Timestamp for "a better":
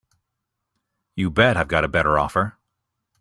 1.83-2.17